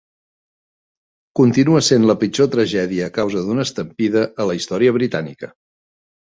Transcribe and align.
Continua 1.39 1.81
sent 1.87 2.07
la 2.11 2.15
pitjor 2.23 2.49
tragèdia 2.55 3.11
a 3.11 3.15
causa 3.19 3.45
d'una 3.51 3.67
estampida 3.69 4.25
a 4.45 4.49
la 4.53 4.57
història 4.63 4.97
britànica. 4.99 5.53